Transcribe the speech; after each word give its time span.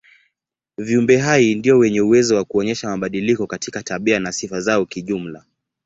Viumbe 0.77 1.17
hai 1.21 1.55
ndio 1.55 1.77
wenye 1.77 2.01
uwezo 2.01 2.35
wa 2.35 2.43
kuonyesha 2.45 2.89
mabadiliko 2.89 3.47
katika 3.47 3.83
tabia 3.83 4.19
na 4.19 4.31
sifa 4.31 4.61
zao 4.61 4.85
kijumla. 4.85 5.45